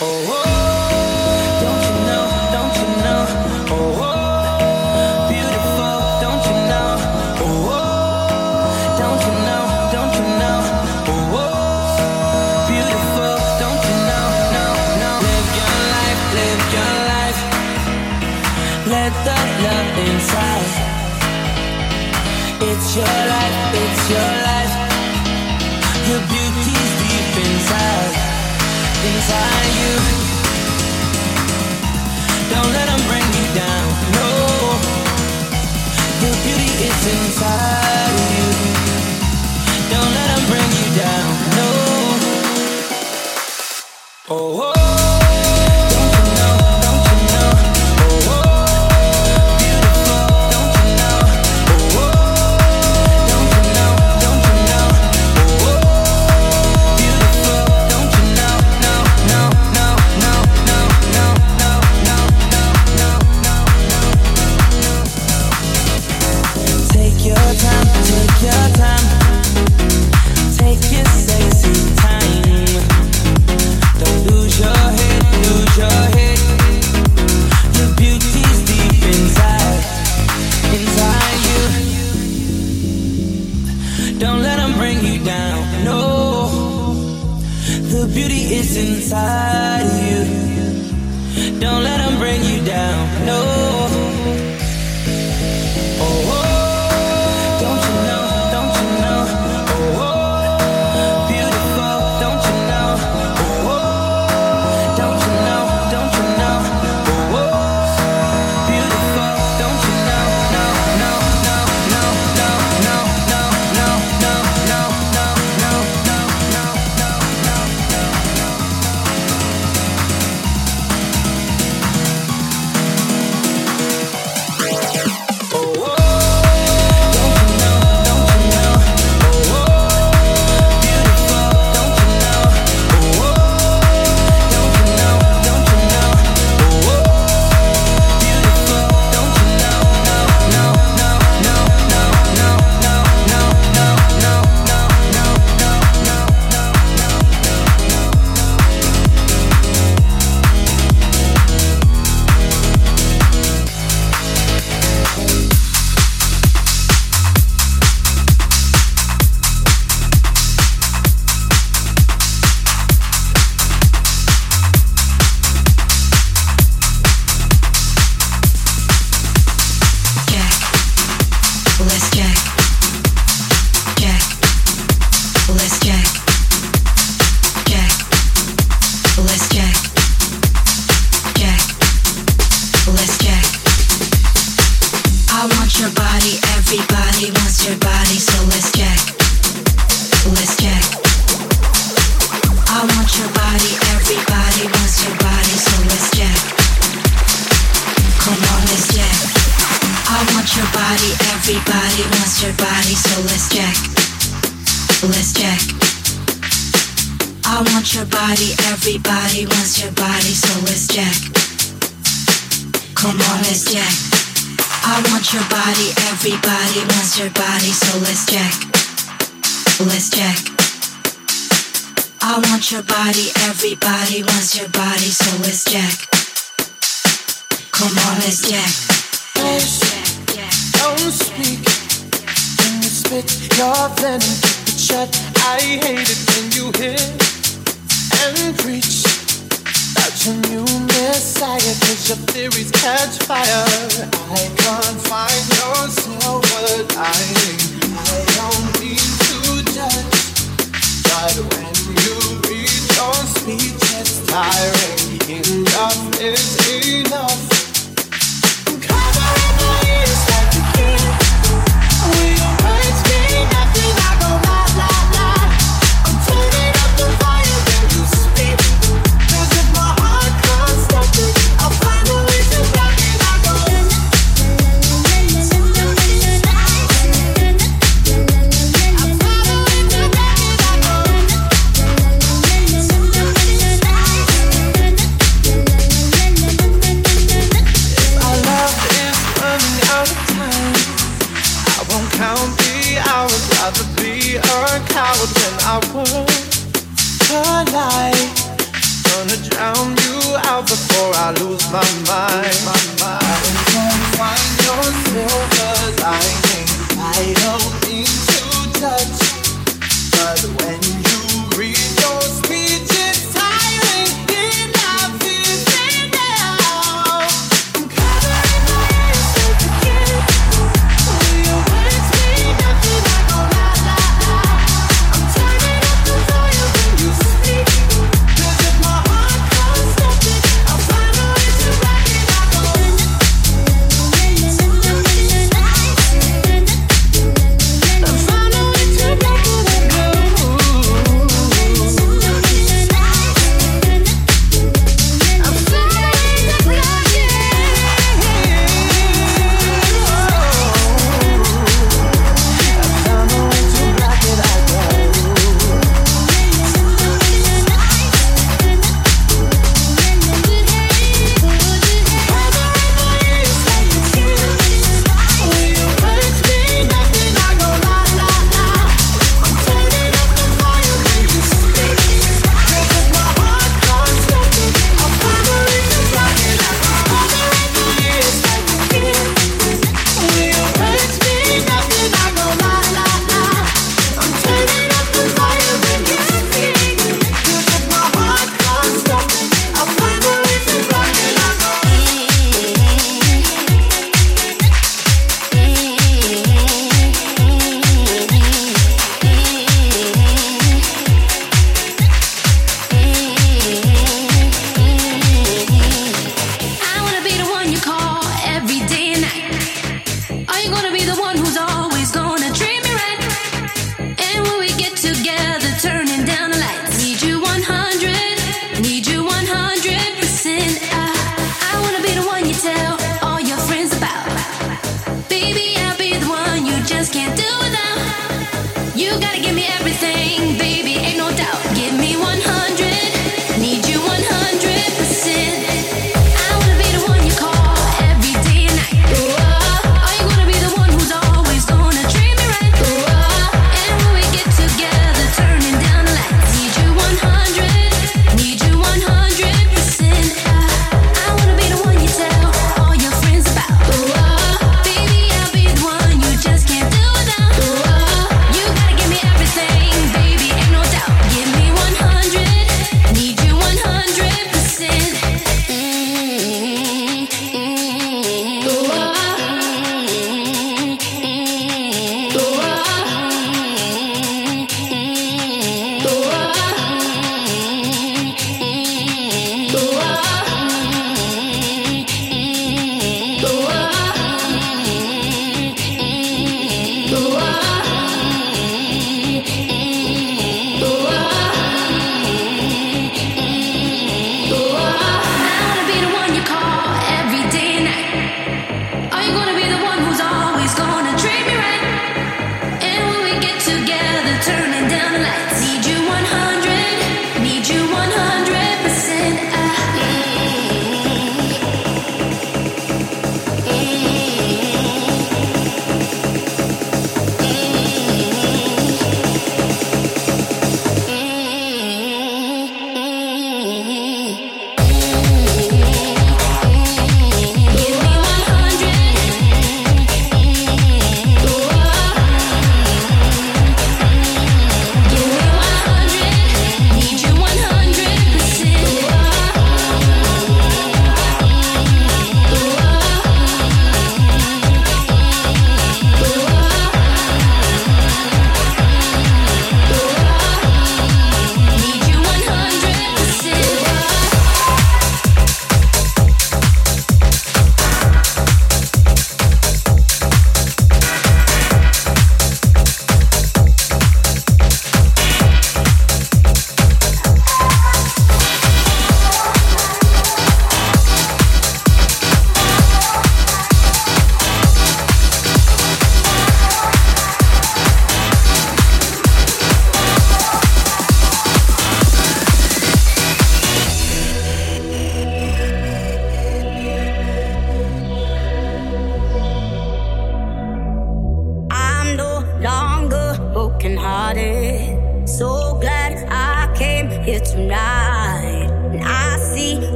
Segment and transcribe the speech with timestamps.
[0.00, 0.26] Oh.
[0.28, 0.47] oh.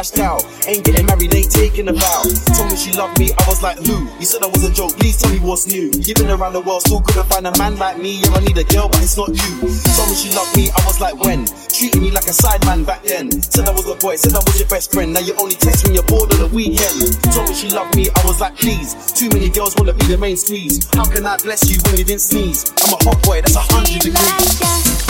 [0.00, 0.40] cashed out.
[0.66, 2.22] Ain't getting married, ain't taking a vow.
[2.56, 4.08] Told me she loved me, I was like, who?
[4.18, 5.92] You said I was a joke, please tell me what's new.
[5.92, 8.16] You've around the world, still couldn't find a man like me.
[8.20, 9.52] Yeah, I need a girl, but it's not you.
[9.60, 11.44] Told me she loved me, I was like, when?
[11.68, 13.28] Treating me like a sideman back then.
[13.44, 15.12] Said I was a boy, said I was your best friend.
[15.12, 17.20] Now you only text when you're bored on the weekend.
[17.36, 18.96] Told me she loved me, I was like, please.
[19.12, 20.80] Too many girls wanna be the main squeeze.
[20.96, 22.72] How can I bless you when you didn't sneeze?
[22.88, 25.00] I'm a hot boy, that's a hundred degrees.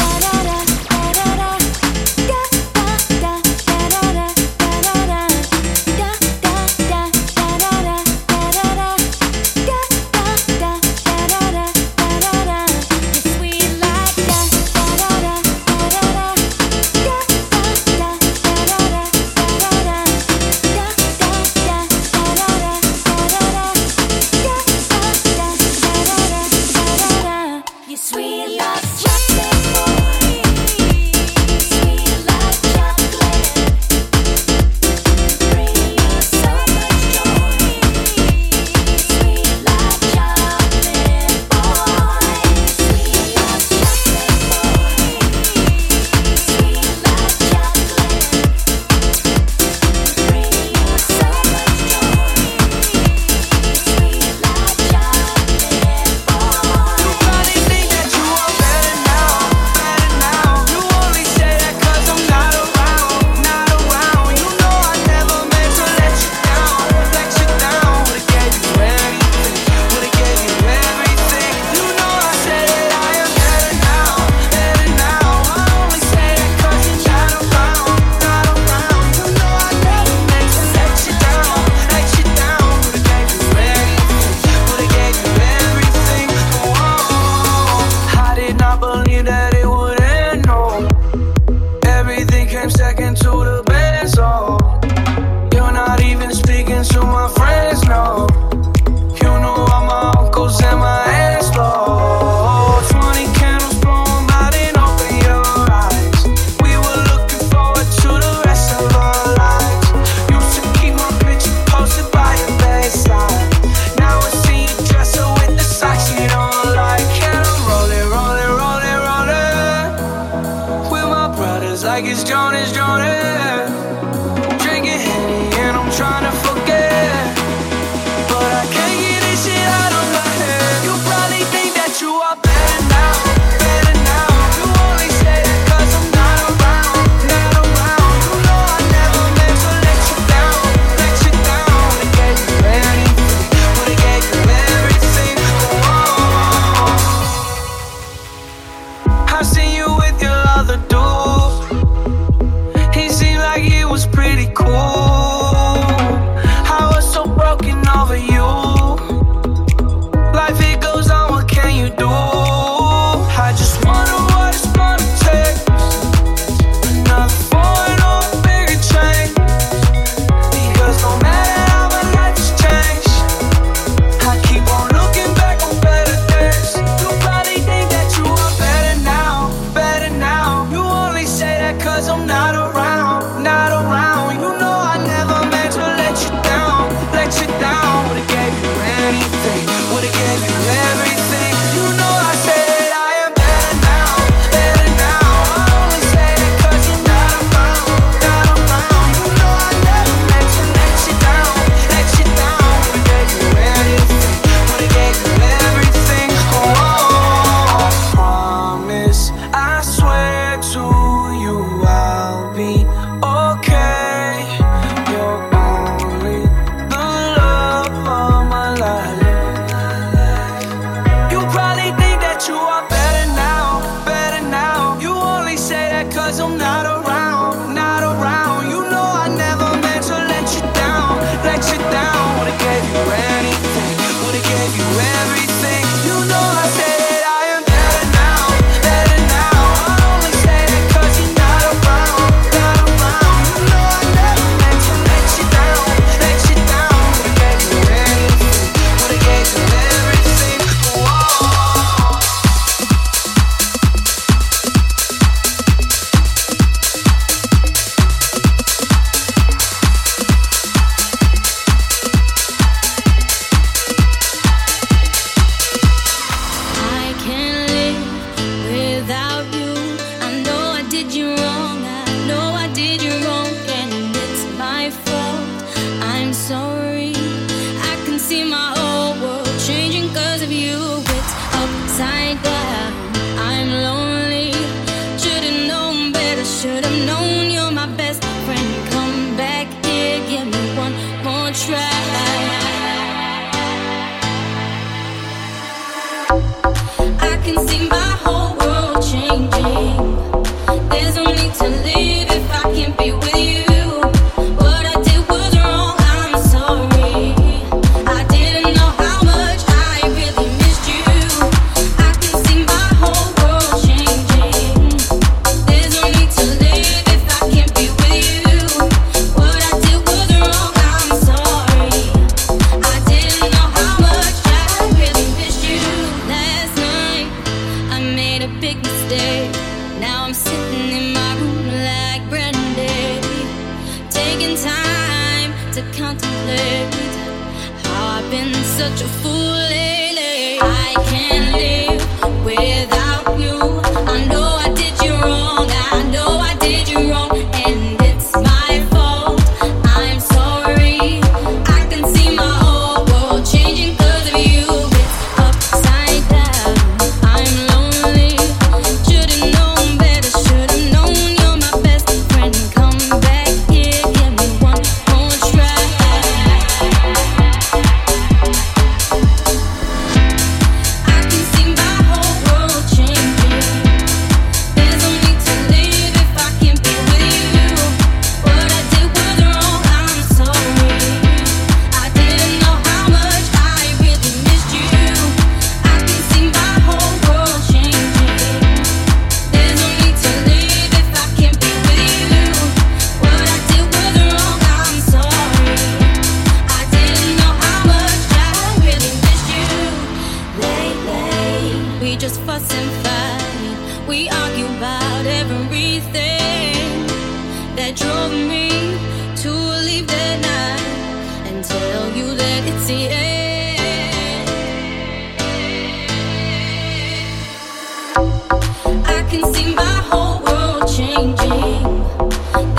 [291.30, 292.59] won't try.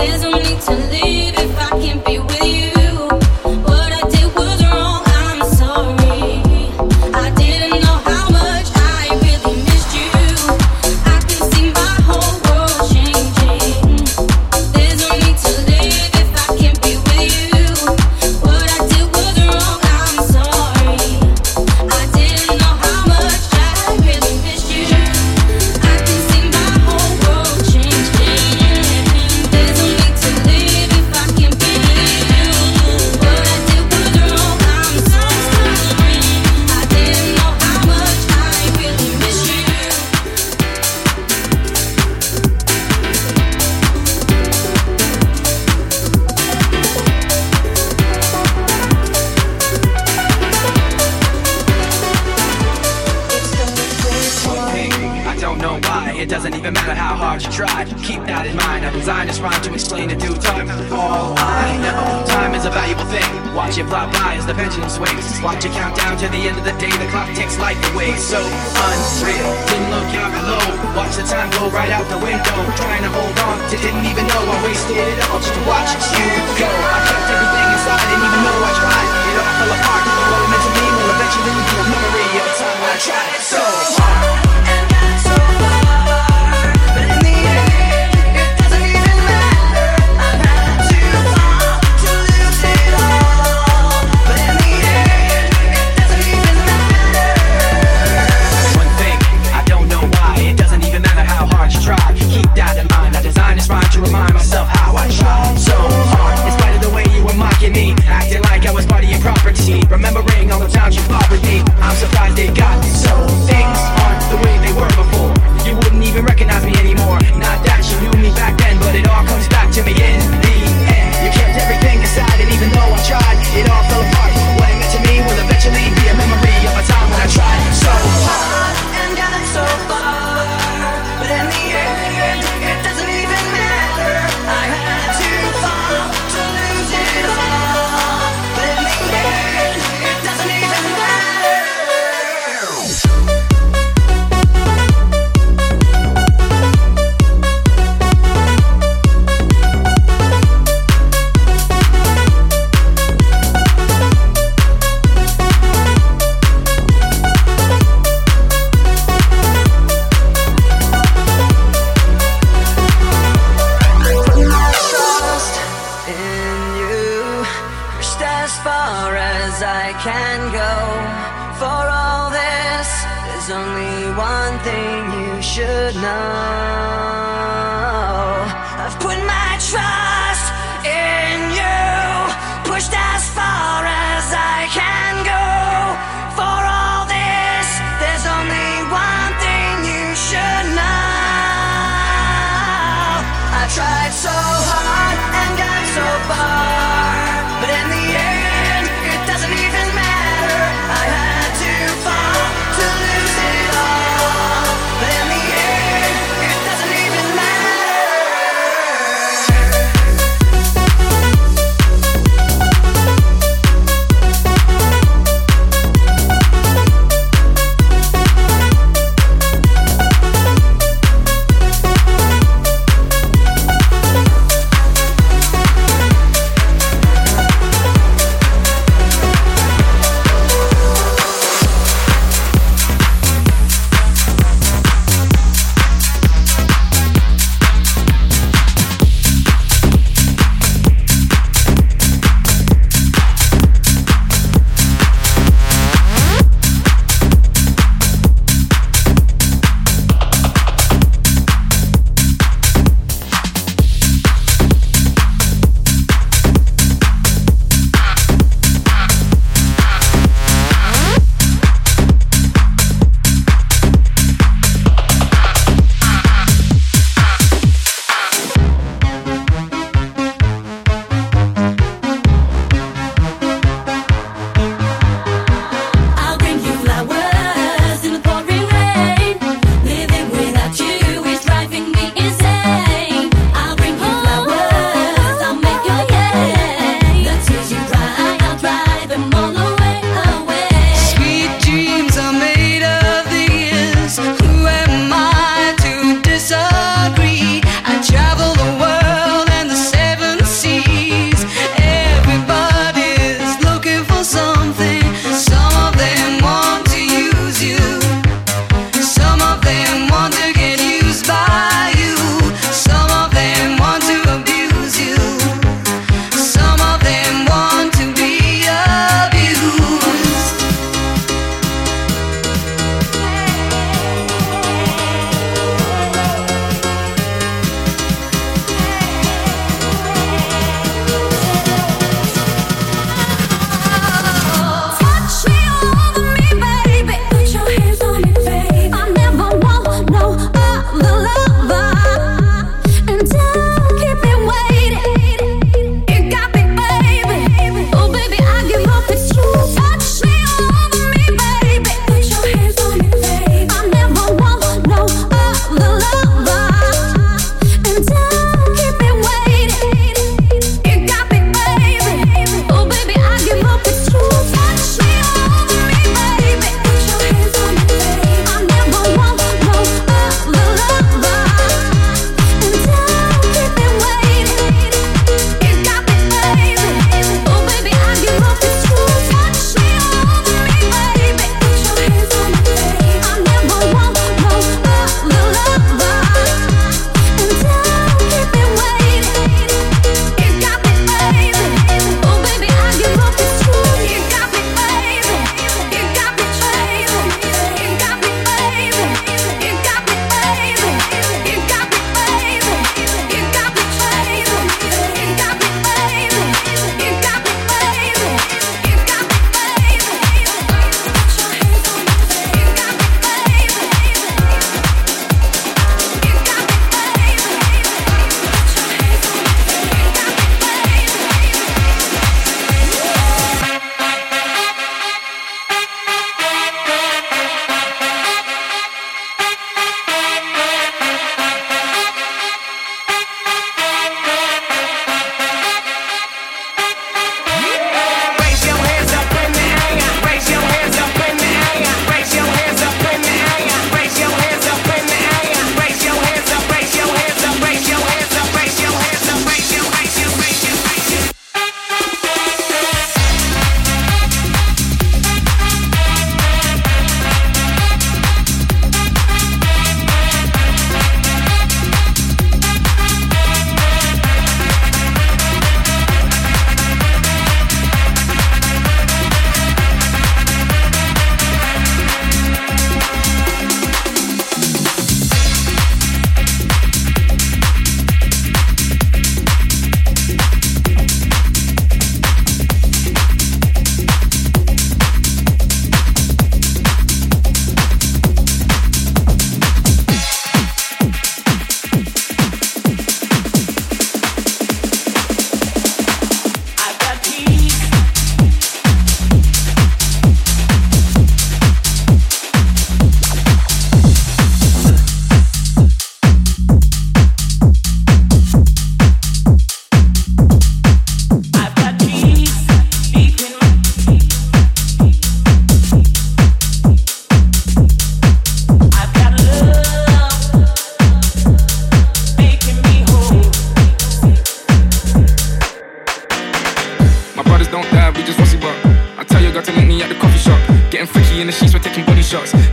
[0.02, 1.11] There's no need to live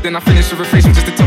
[0.08, 1.17] then I finish the reflection just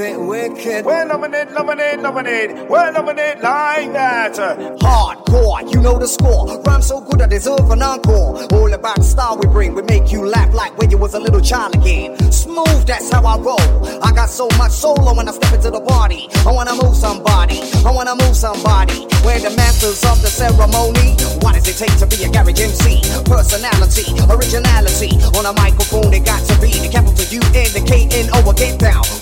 [0.00, 0.84] it wicked.
[0.84, 2.68] We're lemonade, lemonade, lemonade.
[2.68, 4.34] We're lemonade like that.
[4.80, 6.60] Hardcore, you know the score.
[6.62, 8.46] Rhyme so good I deserve an encore.
[8.52, 11.20] All about the style we bring, we make you laugh like when you was a
[11.20, 12.16] little child again.
[12.32, 14.02] Smooth, that's how I roll.
[14.02, 16.28] I got so much solo when I step into the party.
[16.46, 17.60] I wanna move somebody.
[17.84, 19.06] I wanna move somebody.
[19.24, 21.16] We're the masters of the ceremony.
[21.44, 23.02] What does it take to be a garage MC?
[23.24, 25.16] Personality, originality.
[25.36, 28.52] On a microphone, it got to be the capital U and the K N O.
[28.52, 29.19] Get down.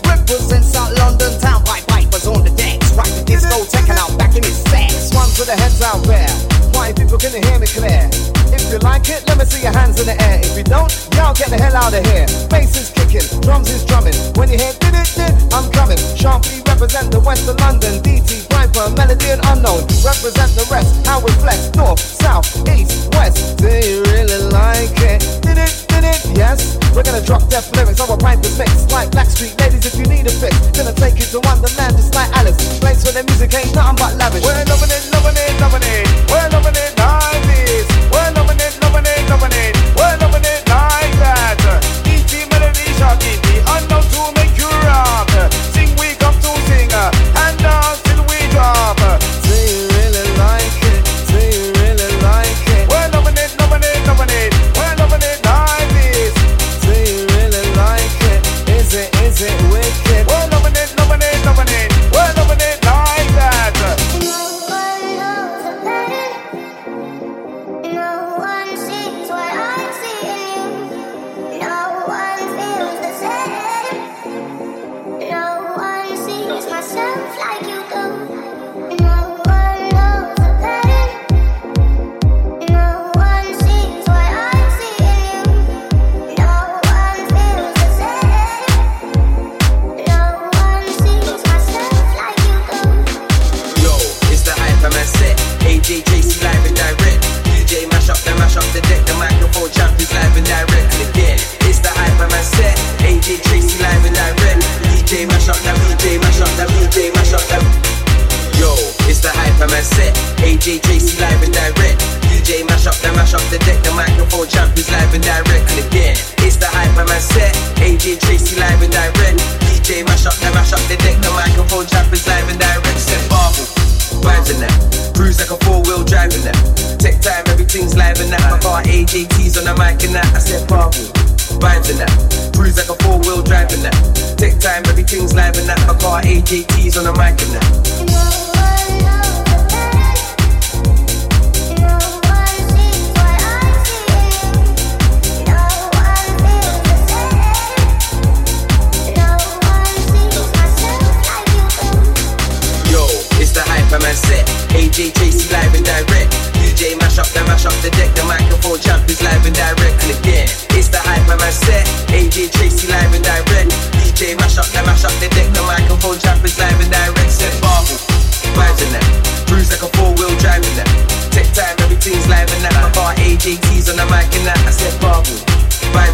[5.49, 6.29] the heads out there.
[6.77, 8.05] Why people couldn't hear me clear?
[8.53, 10.45] If you like it, let me see your hands in the air.
[10.45, 12.29] If you don't, y'all get the hell out of here.
[12.53, 14.13] Bass is kicking, drums is drumming.
[14.37, 15.97] When you hear did it, did, I'm coming.
[16.21, 17.97] Sharply represent the west of London.
[18.05, 19.89] DT, Piper, Melody and Unknown.
[20.05, 21.73] Represent the rest, how we flex.
[21.81, 23.57] North, south, east, west.
[23.57, 25.25] Do you really like it?
[25.41, 26.77] Did it, did it, yes.
[26.93, 27.73] We're gonna drop death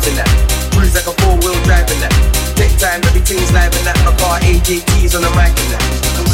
[0.07, 0.29] in that.
[0.73, 2.13] Cruise like a four wheel driving that.
[2.57, 3.97] Tech time, everything's live in that.
[4.05, 6.34] My car AJT's on the mic and that.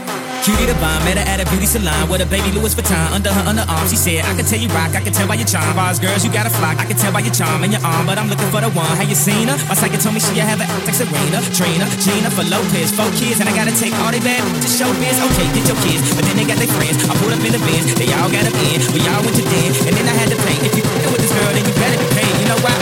[0.41, 3.29] Cutie the bomb, met her at a beauty salon with a baby Louis Vuitton under
[3.29, 3.85] her underarm.
[3.85, 5.69] She said, I can tell you rock, I can tell by your charm.
[5.77, 6.81] Bars, girls, you got a flock.
[6.81, 8.89] I can tell by your charm and your arm, but I'm looking for the one.
[8.97, 9.57] Have you seen her?
[9.69, 12.89] My psychic told me she have a like Serena, Trina, Jennifer Lopez.
[12.89, 15.13] Four kids, and I gotta take all they bad to show biz.
[15.29, 17.05] Okay, get your kids, but then they got their friends.
[17.05, 18.81] I pulled up in the bins, they all got up in.
[18.97, 20.57] We all went to den, and then I had to pay.
[20.65, 20.81] If you
[21.13, 22.33] with this girl, then you better be paid.
[22.41, 22.73] You know why?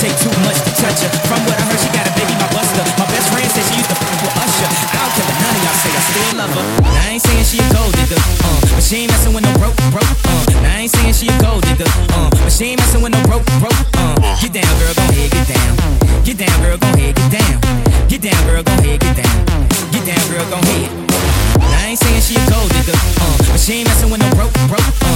[0.00, 1.12] Take too much to touch her.
[1.28, 3.01] From what I heard, she got a baby, my buster.
[3.32, 4.68] Friend said she used to f with Usher.
[4.68, 6.64] I don't none of y'all say, I still love her.
[6.84, 9.52] Now I ain't saying she a gold digger, uh, but she ain't messing with no
[9.56, 10.60] broke, broke, uh.
[10.60, 13.20] Now I ain't saying she a gold digger, uh, but she ain't messing with no
[13.24, 14.14] broke, broke, uh.
[14.36, 15.72] Get down, girl, gon' head, get down.
[16.24, 17.56] Get down, girl, gon' head, get down.
[18.12, 19.36] Get down, girl, gon' head, get down.
[19.96, 20.88] Get down, girl, gon' head.
[21.56, 24.28] Now I ain't saying she a gold digger, uh, but she ain't messing with no
[24.36, 25.11] broke, broke, uh.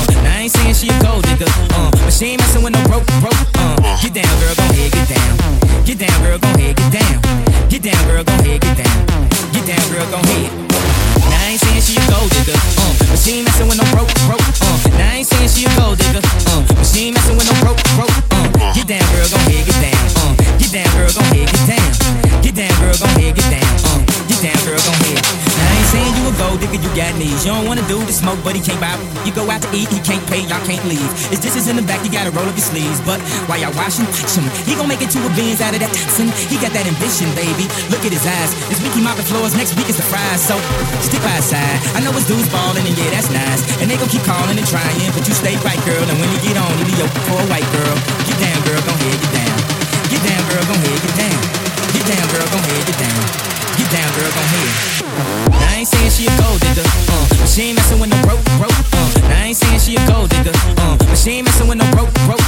[30.87, 31.11] Leave.
[31.35, 33.03] His dishes in the back, you gotta roll up your sleeves.
[33.03, 33.19] But
[33.51, 36.31] while y'all washing, some, he gon' make it to a Benz out of that Datsun.
[36.47, 37.67] He got that ambition, baby.
[37.91, 38.55] Look at his eyes.
[38.71, 40.39] This week he mopping floors, next week is the fries.
[40.39, 40.55] So
[41.03, 41.79] stick by his side.
[41.99, 43.67] I know his dudes ballin', and yeah, that's nice.
[43.83, 46.07] And they gon' keep calling and trying, but you stay right, girl.
[46.07, 46.95] And when you get on, you be
[47.27, 47.95] for a white girl.
[48.31, 49.59] Get down, girl, gon' head, get down.
[50.07, 51.41] Get down, girl, gon' head, get down.
[51.93, 53.21] Get down, girl, gon' head, get down.
[53.75, 54.71] Get down, girl, gon' head.
[55.67, 58.73] I ain't saying she a gold digger, uh, she ain't messing with no broke, broke,
[58.95, 59.16] uh.
[59.47, 60.51] I ain't saying she a gold digger,
[60.83, 62.43] uh, but she ain't messing with no broke, broke,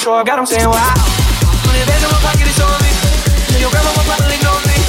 [0.00, 0.94] show up, God, I'm saying wow.
[1.68, 2.88] Hundred bands in my pocket, it's on me.
[3.60, 4.80] Your grandma will probably know me.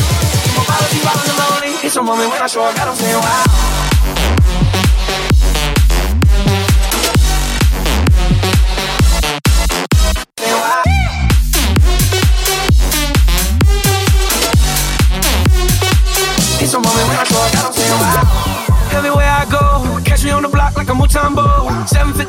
[0.56, 1.76] Bottles, these bottles are lonely.
[1.84, 4.41] It's a moment when I show up, God, I'm saying wow.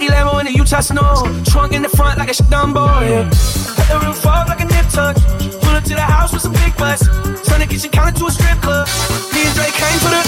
[0.03, 1.23] 750 Lambo in the Utah snow.
[1.47, 2.87] Trunk in the front like a Dumbo.
[3.07, 3.31] Yeah.
[3.79, 5.15] Let the roof off like a nip tuck.
[5.63, 7.07] Pull up to the house with some big butts.
[7.47, 8.89] Turn the kitchen counter to a strip club.
[9.31, 10.23] Me and Drake came for the.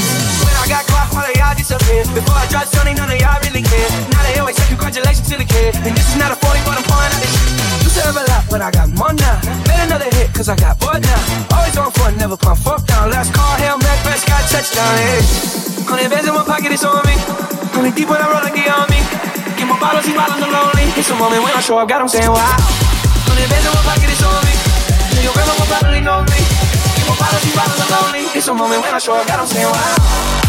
[0.47, 2.07] When I got caught, all of y'all disappeared.
[2.15, 3.91] Before I dropped Sonny, none of y'all really care.
[4.15, 5.75] Now they always say congratulations to the kid.
[5.83, 7.51] And this is not a 40, but I'm pouring out this shit.
[7.83, 9.43] Used to have a lot, but I got more now.
[9.67, 11.21] Made another hit, cause I got bored now.
[11.51, 13.11] Always on front, never pump fuck down.
[13.11, 14.95] Last call, Hail Mac, best got touchdown.
[15.03, 15.19] Hey.
[15.89, 17.17] Hundred bands in my pocket, it's on me.
[17.75, 19.34] Hundred deep when I roll like the army.
[19.57, 20.91] Get my bottles, these bottles are lonely.
[20.99, 22.59] It's a moment when I show up, God, I'm saying wow.
[23.27, 24.55] Hundred bands in my pocket, it's on me.
[25.15, 26.41] Tell your grandma will probably know me.
[26.99, 27.47] Get my bottles,
[27.91, 28.27] lonely.
[28.35, 30.44] It's a moment when I show up, God, I'm saying wow.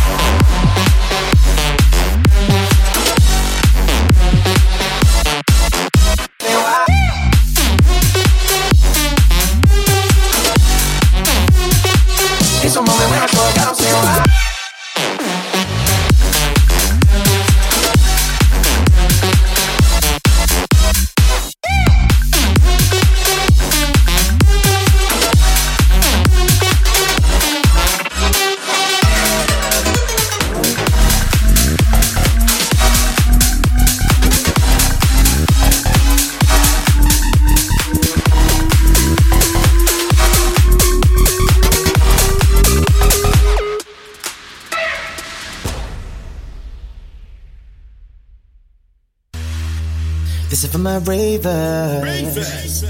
[50.86, 52.84] My ravers.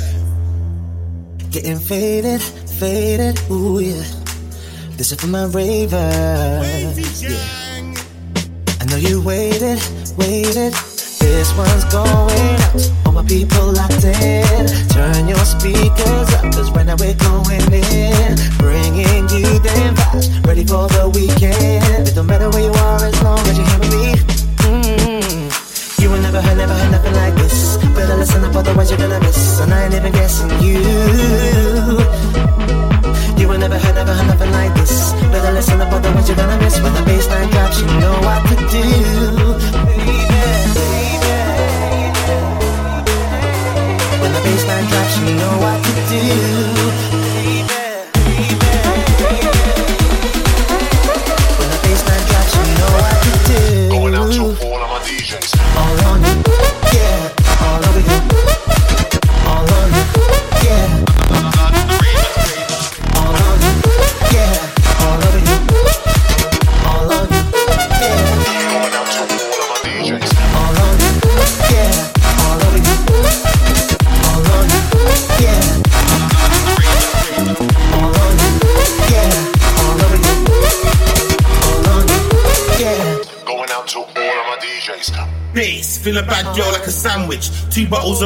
[1.50, 4.04] Getting faded, faded, ooh yeah.
[4.98, 7.24] This is for my ravers.
[7.24, 7.96] Yeah.
[8.82, 9.80] I know you waited,
[10.18, 10.74] waited.
[11.24, 12.92] This one's going out.
[13.06, 14.68] All my people locked in.
[14.90, 17.55] Turn your speakers up, cause right now we're going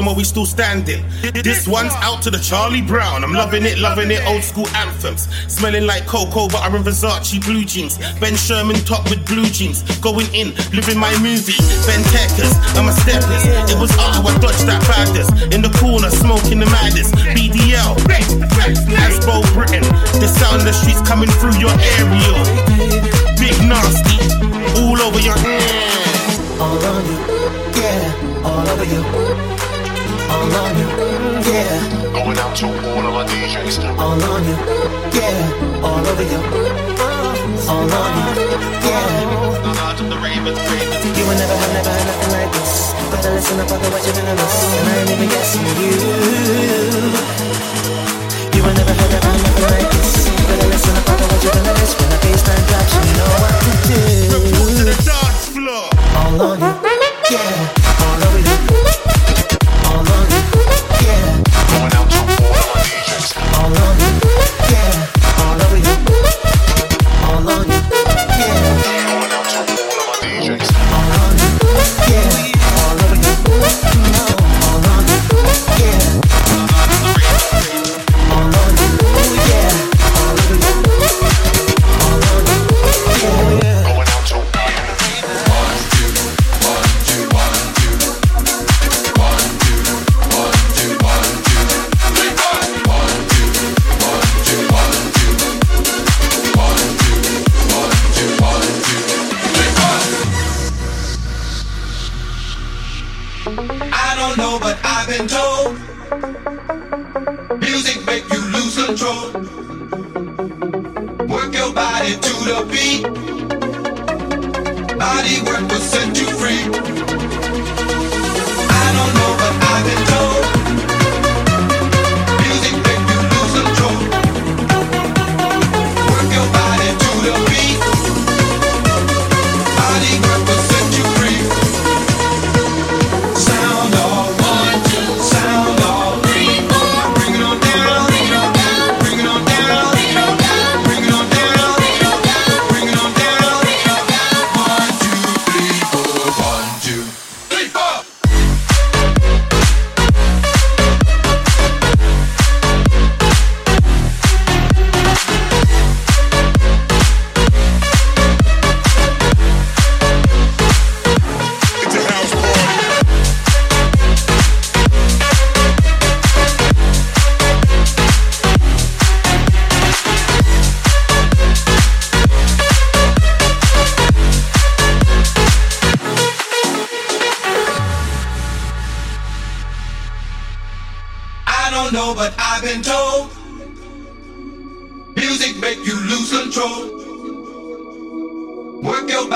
[0.08, 1.04] and we still standing.
[1.44, 3.24] This one's out to the Charlie Brown.
[3.24, 4.22] I'm loving it, loving it.
[4.26, 5.28] Old school anthems.
[5.52, 7.98] Smelling like cocoa, but I'm in Versace blue jeans.
[8.20, 9.84] Ben Sherman top with blue jeans.
[10.00, 11.58] Going in, living my movie.
[11.86, 13.44] Ben Teckers, I'm a steppers.
[13.72, 15.54] It was up to I dodged that baddest.
[15.54, 17.14] In the corner, smoking the maddest.
[17.36, 17.96] BDL,
[19.04, 19.84] Asbo Britain.
[20.22, 22.36] The sound of the streets coming through your area.
[23.36, 24.20] Big nasty,
[24.80, 25.36] all over your.
[26.62, 27.20] All on you,
[27.80, 28.44] yeah.
[28.44, 29.49] All over you.
[30.30, 30.88] All on you,
[31.50, 32.14] yeah.
[32.14, 33.76] Going out to all of my DJs.
[33.98, 34.58] All on you,
[35.18, 35.84] yeah.
[35.84, 36.42] All over you.
[37.00, 38.30] Uh, all on you,
[38.88, 39.40] yeah.
[40.00, 42.94] You will never have, never had nothing like this.
[43.12, 44.56] Better listen up, otherwise you're gonna miss.
[44.78, 45.94] And I ain't even guessing you.
[48.56, 50.10] You will never have, never had nothing like this.
[50.48, 51.92] Better listen up, otherwise you're gonna miss.
[52.00, 54.49] When the baseline drops, you know what to do.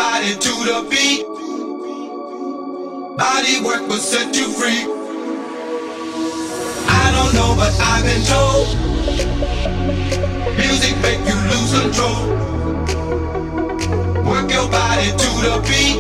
[0.04, 1.24] body to the beat.
[3.18, 4.82] Body work will set you free.
[7.02, 8.68] I don't know, but I've been told.
[10.62, 12.20] Music make you lose control.
[14.30, 16.00] Work your body to the beat.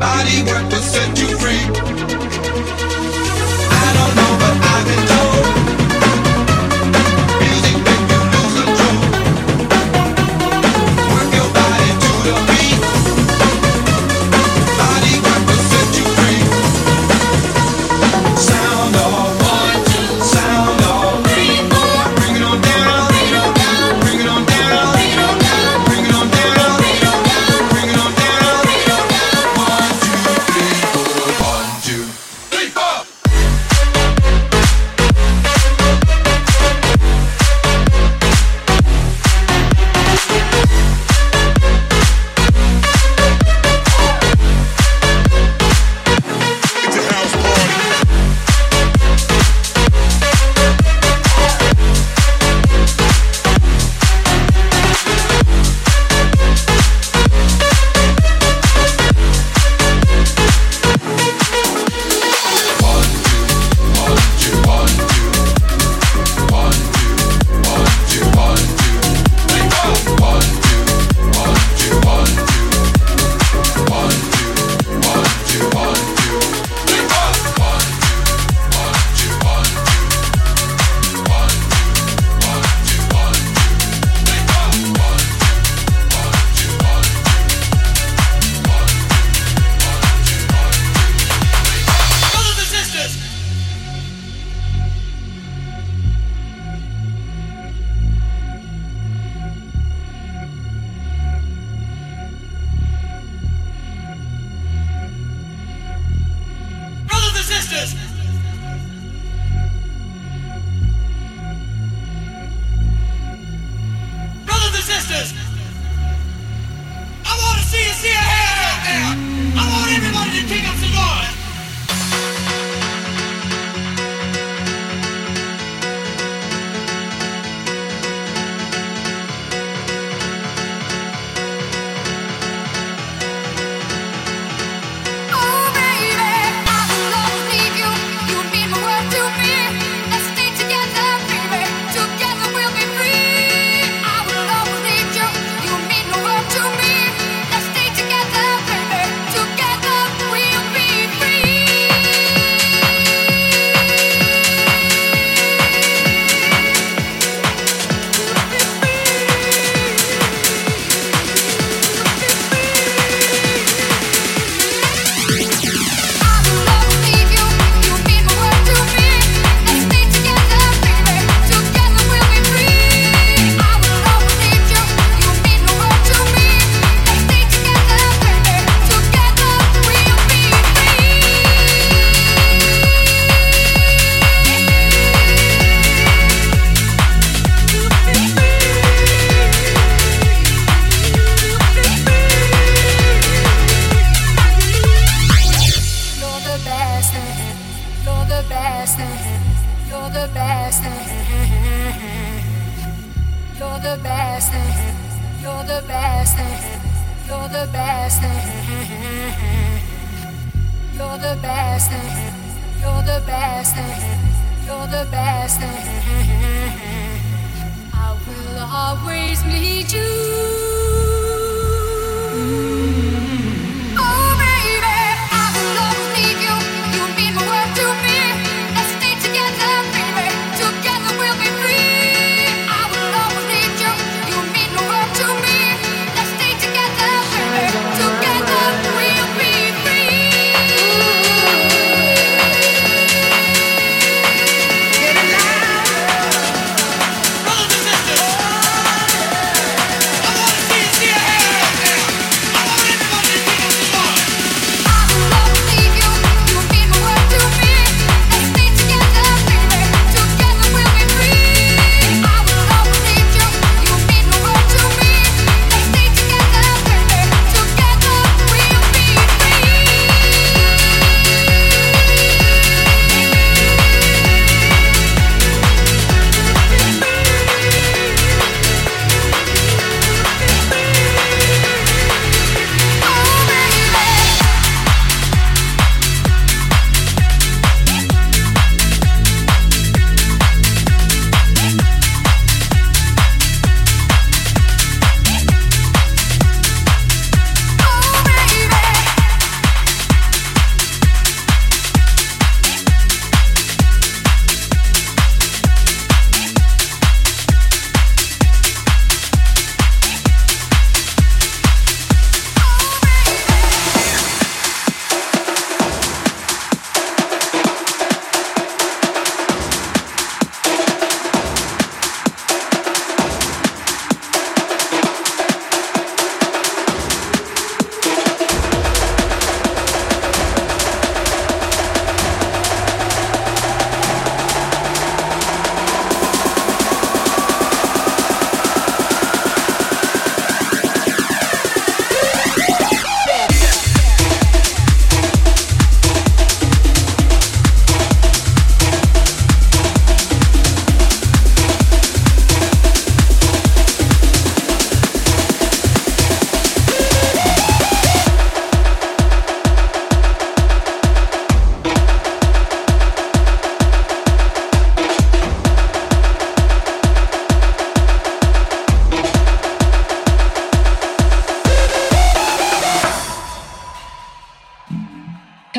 [0.00, 1.64] Body work will set you free.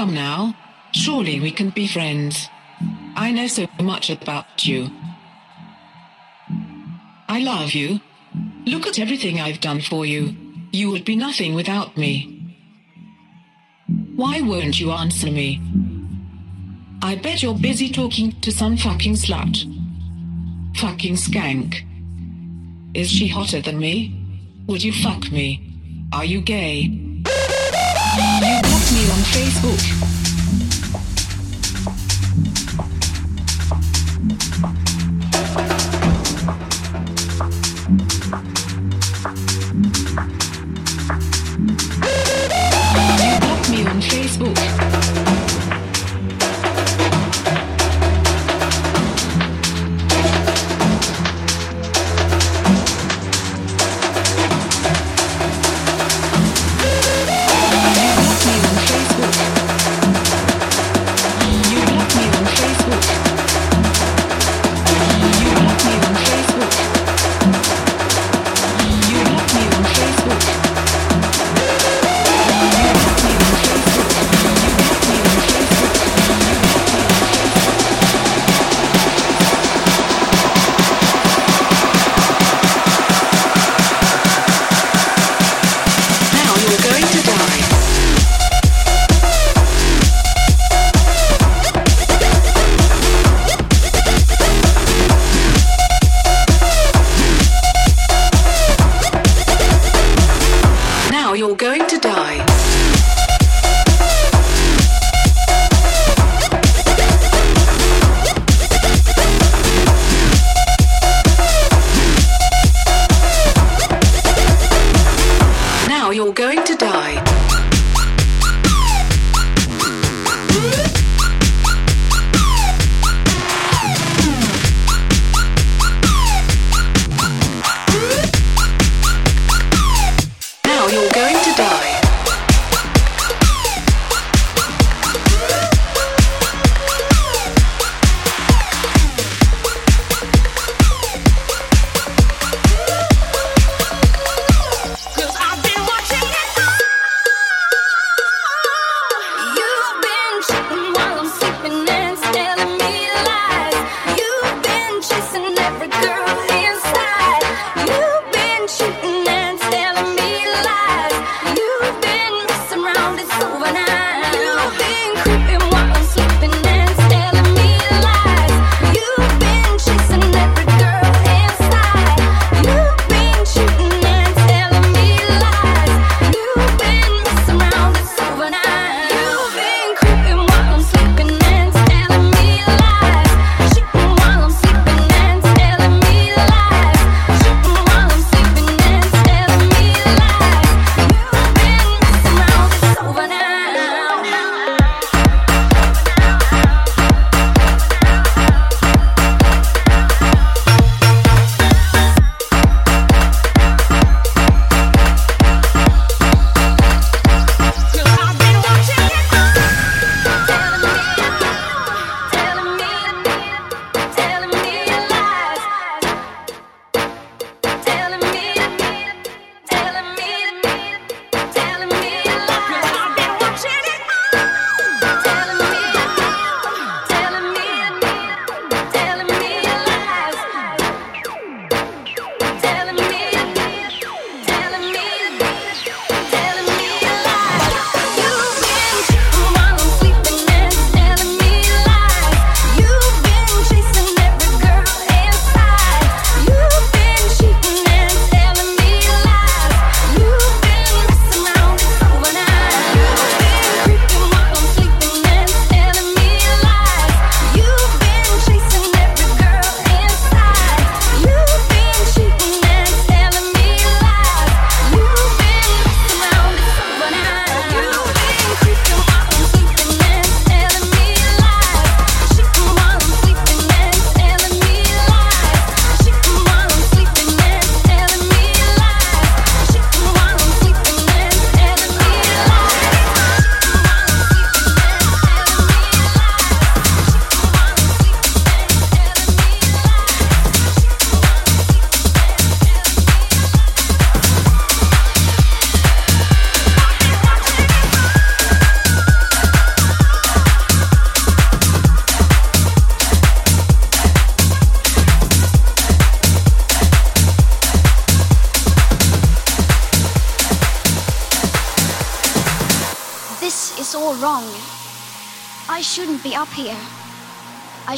[0.10, 0.55] Come now.
[0.91, 2.49] Surely we can be friends.
[3.16, 4.89] I know so much about you.
[7.28, 7.99] I love you.
[8.66, 10.36] Look at everything I've done for you.
[10.72, 12.55] You would be nothing without me.
[14.16, 15.62] Why won't you answer me?
[17.03, 19.57] I bet you're busy talking to some fucking slut.
[20.78, 21.86] Fucking skank.
[22.95, 24.12] Is she hotter than me?
[24.66, 26.07] Would you fuck me?
[26.12, 26.99] Are you gay?
[27.22, 30.18] You me on Facebook.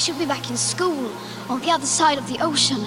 [0.01, 1.11] Should be back in school
[1.47, 2.79] on the other side of the ocean.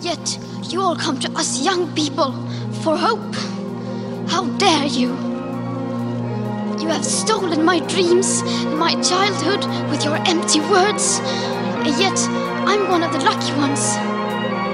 [0.00, 0.40] Yet
[0.72, 2.32] you all come to us young people
[2.82, 3.32] for hope.
[4.28, 5.10] How dare you?
[6.82, 8.42] You have stolen my dreams
[8.74, 11.20] my childhood with your empty words.
[11.86, 12.18] And yet
[12.66, 13.94] I'm one of the lucky ones.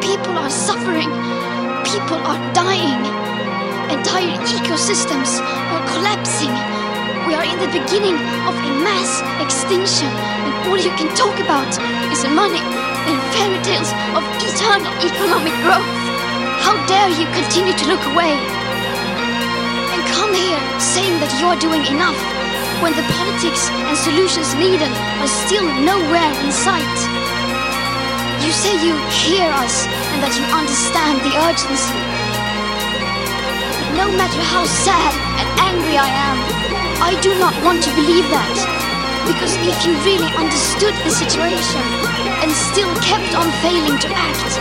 [0.01, 1.13] People are suffering.
[1.85, 3.01] People are dying.
[3.93, 6.72] Entire ecosystems are collapsing.
[7.43, 8.15] Are in the beginning
[8.47, 11.67] of a mass extinction, and all you can talk about
[12.15, 15.91] is money and fairy tales of eternal economic growth.
[16.63, 18.39] How dare you continue to look away?
[19.91, 22.15] And come here saying that you're doing enough
[22.79, 26.99] when the politics and solutions needed are still nowhere in sight.
[28.39, 31.99] You say you hear us and that you understand the urgency.
[33.83, 35.11] But no matter how sad
[35.43, 36.52] and angry I am,
[37.03, 38.55] I do not want to believe that.
[39.27, 41.83] Because if you really understood the situation
[42.39, 44.55] and still kept on failing to act,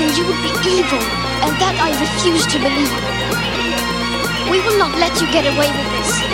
[0.00, 1.04] then you would be evil,
[1.44, 2.96] and that I refuse to believe.
[4.48, 6.24] We will not let you get away with this.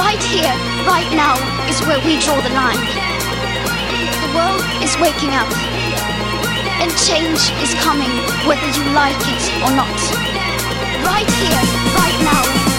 [0.00, 0.52] Right here,
[0.88, 1.36] right now,
[1.68, 2.80] is where we draw the line.
[2.80, 5.52] The world is waking up,
[6.80, 8.12] and change is coming,
[8.48, 10.00] whether you like it or not.
[11.04, 11.62] Right here,
[12.00, 12.69] right now,